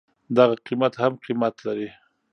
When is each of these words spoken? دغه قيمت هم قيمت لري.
دغه 0.37 0.55
قيمت 0.65 0.93
هم 1.01 1.13
قيمت 1.25 1.55
لري. 1.65 1.89